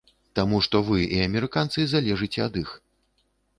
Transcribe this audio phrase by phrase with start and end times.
[0.37, 2.69] Таму што вы і амерыканцы залежыце ад іх.